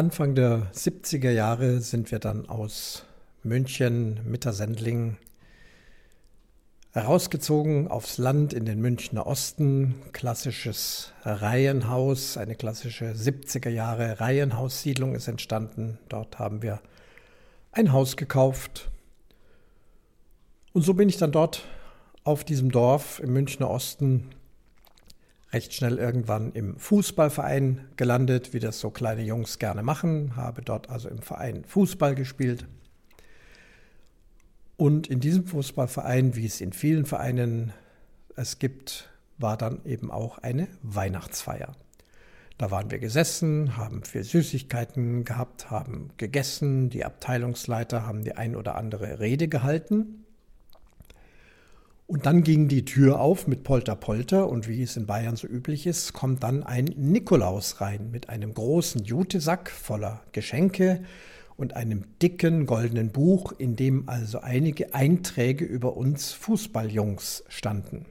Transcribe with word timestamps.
Anfang 0.00 0.34
der 0.34 0.72
70er 0.72 1.30
Jahre 1.30 1.82
sind 1.82 2.10
wir 2.10 2.20
dann 2.20 2.48
aus 2.48 3.04
München, 3.42 4.18
Mittersendling 4.24 5.18
Herausgezogen 6.92 7.86
aufs 7.88 8.16
Land 8.16 8.54
in 8.54 8.64
den 8.64 8.80
Münchner 8.80 9.26
Osten, 9.26 9.96
klassisches 10.12 11.12
Reihenhaus, 11.22 12.38
eine 12.38 12.54
klassische 12.54 13.12
70er 13.12 13.68
Jahre 13.68 14.20
Reihenhaussiedlung 14.20 15.14
ist 15.14 15.28
entstanden. 15.28 15.98
Dort 16.08 16.38
haben 16.38 16.62
wir 16.62 16.80
ein 17.70 17.92
Haus 17.92 18.16
gekauft. 18.16 18.90
Und 20.72 20.80
so 20.80 20.94
bin 20.94 21.10
ich 21.10 21.18
dann 21.18 21.30
dort 21.30 21.66
auf 22.24 22.42
diesem 22.42 22.70
Dorf 22.70 23.20
im 23.20 23.34
Münchner 23.34 23.68
Osten 23.68 24.30
recht 25.52 25.74
schnell 25.74 25.98
irgendwann 25.98 26.52
im 26.52 26.78
Fußballverein 26.78 27.88
gelandet, 27.96 28.52
wie 28.52 28.60
das 28.60 28.80
so 28.80 28.90
kleine 28.90 29.22
Jungs 29.22 29.58
gerne 29.58 29.82
machen, 29.82 30.36
habe 30.36 30.62
dort 30.62 30.90
also 30.90 31.08
im 31.08 31.22
Verein 31.22 31.64
Fußball 31.64 32.14
gespielt 32.14 32.66
und 34.80 35.08
in 35.08 35.20
diesem 35.20 35.44
Fußballverein, 35.44 36.36
wie 36.36 36.46
es 36.46 36.62
in 36.62 36.72
vielen 36.72 37.04
Vereinen 37.04 37.74
es 38.34 38.58
gibt, 38.58 39.10
war 39.36 39.58
dann 39.58 39.84
eben 39.84 40.10
auch 40.10 40.38
eine 40.38 40.68
Weihnachtsfeier. 40.80 41.76
Da 42.56 42.70
waren 42.70 42.90
wir 42.90 42.98
gesessen, 42.98 43.76
haben 43.76 44.04
viel 44.04 44.24
Süßigkeiten 44.24 45.26
gehabt, 45.26 45.70
haben 45.70 46.08
gegessen, 46.16 46.88
die 46.88 47.04
Abteilungsleiter 47.04 48.06
haben 48.06 48.24
die 48.24 48.36
ein 48.36 48.56
oder 48.56 48.76
andere 48.76 49.20
Rede 49.20 49.48
gehalten. 49.48 50.24
Und 52.10 52.26
dann 52.26 52.42
ging 52.42 52.66
die 52.66 52.84
Tür 52.84 53.20
auf 53.20 53.46
mit 53.46 53.62
Polter 53.62 53.94
Polter 53.94 54.48
und 54.48 54.66
wie 54.66 54.82
es 54.82 54.96
in 54.96 55.06
Bayern 55.06 55.36
so 55.36 55.46
üblich 55.46 55.86
ist, 55.86 56.12
kommt 56.12 56.42
dann 56.42 56.64
ein 56.64 56.86
Nikolaus 56.96 57.80
rein 57.80 58.10
mit 58.10 58.28
einem 58.28 58.52
großen 58.52 59.04
Jutesack 59.04 59.70
voller 59.70 60.20
Geschenke 60.32 61.04
und 61.56 61.76
einem 61.76 62.02
dicken 62.20 62.66
goldenen 62.66 63.12
Buch, 63.12 63.52
in 63.56 63.76
dem 63.76 64.08
also 64.08 64.40
einige 64.40 64.92
Einträge 64.92 65.64
über 65.64 65.96
uns 65.96 66.32
Fußballjungs 66.32 67.44
standen. 67.46 68.06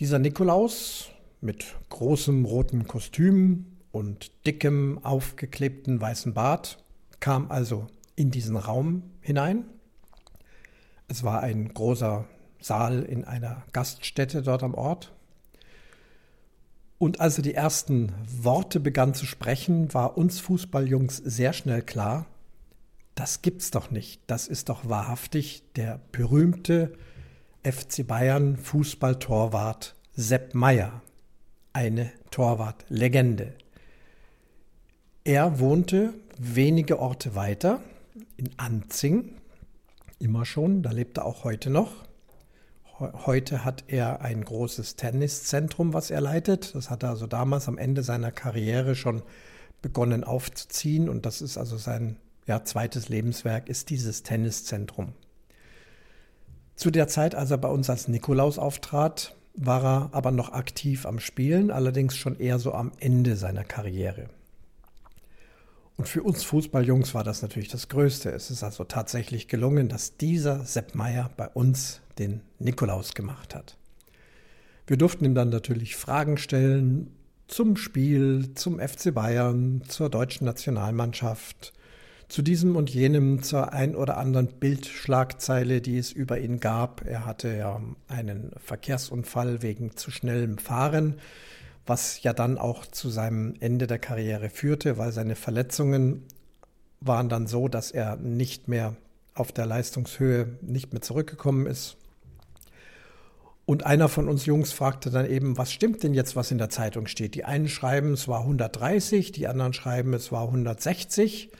Dieser 0.00 0.18
Nikolaus 0.18 1.10
mit 1.40 1.76
großem 1.90 2.44
roten 2.44 2.88
Kostüm 2.88 3.66
und 3.92 4.32
dickem 4.48 4.98
aufgeklebten 5.04 6.00
weißen 6.00 6.34
Bart 6.34 6.82
kam 7.20 7.52
also 7.52 7.86
in 8.16 8.32
diesen 8.32 8.56
Raum 8.56 9.04
hinein. 9.20 9.64
Es 11.06 11.22
war 11.22 11.40
ein 11.40 11.72
großer 11.72 12.26
Saal 12.64 13.02
in 13.02 13.24
einer 13.24 13.62
Gaststätte 13.72 14.42
dort 14.42 14.62
am 14.62 14.72
Ort. 14.72 15.12
Und 16.96 17.20
als 17.20 17.36
er 17.36 17.42
die 17.42 17.54
ersten 17.54 18.12
Worte 18.26 18.80
begann 18.80 19.12
zu 19.12 19.26
sprechen, 19.26 19.92
war 19.92 20.16
uns 20.16 20.40
Fußballjungs 20.40 21.18
sehr 21.18 21.52
schnell 21.52 21.82
klar, 21.82 22.26
das 23.14 23.42
gibt's 23.42 23.70
doch 23.70 23.90
nicht. 23.90 24.22
Das 24.26 24.48
ist 24.48 24.70
doch 24.70 24.88
wahrhaftig 24.88 25.62
der 25.76 26.00
berühmte 26.10 26.94
FC 27.62 28.06
Bayern 28.06 28.56
Fußballtorwart 28.56 29.94
Sepp 30.14 30.54
Meyer, 30.54 31.02
eine 31.74 32.12
Torwartlegende. 32.30 33.52
Er 35.24 35.58
wohnte 35.58 36.14
wenige 36.38 36.98
Orte 36.98 37.34
weiter 37.34 37.80
in 38.36 38.50
Anzing, 38.56 39.36
immer 40.18 40.46
schon, 40.46 40.82
da 40.82 40.90
lebt 40.90 41.18
er 41.18 41.26
auch 41.26 41.44
heute 41.44 41.68
noch. 41.68 42.04
Heute 42.98 43.64
hat 43.64 43.84
er 43.88 44.20
ein 44.20 44.44
großes 44.44 44.94
Tenniszentrum, 44.94 45.92
was 45.92 46.10
er 46.10 46.20
leitet. 46.20 46.74
Das 46.76 46.90
hat 46.90 47.02
er 47.02 47.10
also 47.10 47.26
damals 47.26 47.66
am 47.66 47.76
Ende 47.76 48.04
seiner 48.04 48.30
Karriere 48.30 48.94
schon 48.94 49.22
begonnen 49.82 50.22
aufzuziehen. 50.22 51.08
Und 51.08 51.26
das 51.26 51.42
ist 51.42 51.58
also 51.58 51.76
sein 51.76 52.16
ja, 52.46 52.62
zweites 52.62 53.08
Lebenswerk, 53.08 53.68
ist 53.68 53.90
dieses 53.90 54.22
Tenniszentrum. 54.22 55.12
Zu 56.76 56.90
der 56.90 57.08
Zeit, 57.08 57.34
als 57.34 57.50
er 57.50 57.58
bei 57.58 57.68
uns 57.68 57.90
als 57.90 58.06
Nikolaus 58.06 58.58
auftrat, 58.58 59.34
war 59.54 59.84
er 59.84 60.08
aber 60.12 60.30
noch 60.30 60.52
aktiv 60.52 61.06
am 61.06 61.18
Spielen, 61.18 61.70
allerdings 61.70 62.16
schon 62.16 62.38
eher 62.38 62.58
so 62.58 62.74
am 62.74 62.92
Ende 62.98 63.36
seiner 63.36 63.64
Karriere. 63.64 64.28
Und 66.04 66.10
für 66.10 66.22
uns 66.22 66.44
Fußballjungs 66.44 67.14
war 67.14 67.24
das 67.24 67.40
natürlich 67.40 67.70
das 67.70 67.88
Größte. 67.88 68.28
Es 68.28 68.50
ist 68.50 68.62
also 68.62 68.84
tatsächlich 68.84 69.48
gelungen, 69.48 69.88
dass 69.88 70.18
dieser 70.18 70.62
Sepp 70.66 70.94
Meier 70.94 71.30
bei 71.34 71.48
uns 71.48 72.02
den 72.18 72.42
Nikolaus 72.58 73.14
gemacht 73.14 73.54
hat. 73.54 73.78
Wir 74.86 74.98
durften 74.98 75.24
ihm 75.24 75.34
dann 75.34 75.48
natürlich 75.48 75.96
Fragen 75.96 76.36
stellen 76.36 77.10
zum 77.48 77.78
Spiel, 77.78 78.50
zum 78.54 78.80
FC 78.80 79.14
Bayern, 79.14 79.80
zur 79.88 80.10
deutschen 80.10 80.44
Nationalmannschaft, 80.44 81.72
zu 82.28 82.42
diesem 82.42 82.76
und 82.76 82.90
jenem 82.90 83.42
zur 83.42 83.72
ein 83.72 83.96
oder 83.96 84.18
anderen 84.18 84.48
Bildschlagzeile, 84.48 85.80
die 85.80 85.96
es 85.96 86.12
über 86.12 86.38
ihn 86.38 86.60
gab. 86.60 87.06
Er 87.06 87.24
hatte 87.24 87.56
ja 87.56 87.80
einen 88.08 88.50
Verkehrsunfall 88.58 89.62
wegen 89.62 89.96
zu 89.96 90.10
schnellem 90.10 90.58
Fahren, 90.58 91.14
was 91.86 92.22
ja 92.22 92.32
dann 92.32 92.58
auch 92.58 92.86
zu 92.86 93.10
seinem 93.10 93.54
Ende 93.60 93.86
der 93.86 93.98
Karriere 93.98 94.50
führte, 94.50 94.96
weil 94.98 95.12
seine 95.12 95.36
Verletzungen 95.36 96.24
waren 97.00 97.28
dann 97.28 97.46
so, 97.46 97.68
dass 97.68 97.90
er 97.90 98.16
nicht 98.16 98.68
mehr 98.68 98.96
auf 99.34 99.52
der 99.52 99.66
Leistungshöhe 99.66 100.58
nicht 100.62 100.92
mehr 100.92 101.02
zurückgekommen 101.02 101.66
ist. 101.66 101.96
Und 103.66 103.86
einer 103.86 104.08
von 104.08 104.28
uns 104.28 104.44
Jungs 104.44 104.72
fragte 104.72 105.10
dann 105.10 105.28
eben, 105.28 105.56
was 105.56 105.72
stimmt 105.72 106.02
denn 106.02 106.12
jetzt, 106.12 106.36
was 106.36 106.50
in 106.50 106.58
der 106.58 106.68
Zeitung 106.68 107.06
steht? 107.06 107.34
Die 107.34 107.44
einen 107.44 107.68
schreiben, 107.68 108.12
es 108.12 108.28
war 108.28 108.40
130, 108.40 109.32
die 109.32 109.46
anderen 109.46 109.72
schreiben, 109.72 110.12
es 110.12 110.30
war 110.32 110.46
160. 110.46 111.50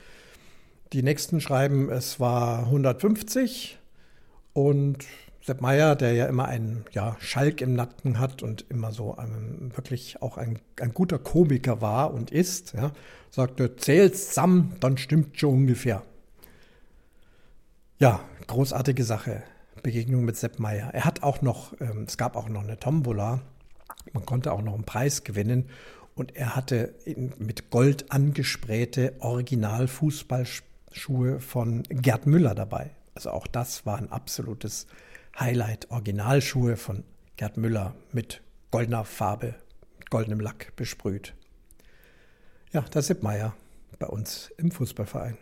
Die 0.93 1.01
nächsten 1.01 1.41
schreiben, 1.41 1.89
es 1.89 2.19
war 2.19 2.59
150. 2.65 3.79
Und 4.53 4.99
Sepp 5.45 5.61
Meyer, 5.61 5.95
der 5.95 6.13
ja 6.13 6.25
immer 6.25 6.47
einen 6.47 6.85
ja, 6.91 7.15
Schalk 7.19 7.61
im 7.61 7.75
Nacken 7.75 8.17
hat 8.17 8.41
und 8.41 8.65
immer 8.69 8.91
so 8.91 9.15
ein, 9.15 9.71
wirklich 9.75 10.19
auch 10.23 10.37
ein, 10.37 10.57
ein, 10.81 10.91
guter 10.91 11.19
Komiker 11.19 11.81
war 11.81 12.15
und 12.15 12.31
ist, 12.31 12.73
ja, 12.73 12.91
sagte, 13.29 13.75
zähl's 13.75 14.29
zusammen, 14.29 14.75
dann 14.79 14.97
stimmt 14.97 15.39
schon 15.39 15.53
ungefähr. 15.53 16.01
Ja, 17.99 18.21
großartige 18.47 19.03
Sache. 19.03 19.43
Begegnung 19.83 20.25
mit 20.25 20.35
Sepp 20.35 20.57
Meyer. 20.57 20.89
Er 20.93 21.05
hat 21.05 21.21
auch 21.21 21.43
noch, 21.43 21.79
ähm, 21.79 22.05
es 22.07 22.17
gab 22.17 22.35
auch 22.35 22.49
noch 22.49 22.63
eine 22.63 22.79
Tombola. 22.79 23.41
Man 24.13 24.25
konnte 24.25 24.51
auch 24.51 24.63
noch 24.63 24.73
einen 24.73 24.85
Preis 24.85 25.23
gewinnen. 25.23 25.69
Und 26.15 26.35
er 26.35 26.55
hatte 26.55 26.95
in, 27.05 27.33
mit 27.37 27.69
Gold 27.69 28.11
angesprayte 28.11 29.13
Original-Fußballschuhe 29.19 31.39
von 31.39 31.83
Gerd 31.83 32.25
Müller 32.25 32.55
dabei. 32.55 32.89
Also 33.13 33.29
auch 33.29 33.45
das 33.45 33.85
war 33.85 33.99
ein 33.99 34.11
absolutes 34.11 34.87
Highlight. 35.39 35.91
Originalschuhe 35.91 36.77
von 36.77 37.03
Gerd 37.35 37.57
Müller 37.57 37.95
mit 38.11 38.41
goldener 38.71 39.05
Farbe, 39.05 39.55
goldenem 40.09 40.39
Lack 40.39 40.75
besprüht. 40.75 41.33
Ja, 42.71 42.85
das 42.91 43.09
ist 43.09 43.23
Meier 43.23 43.55
bei 43.99 44.07
uns 44.07 44.51
im 44.57 44.71
Fußballverein. 44.71 45.37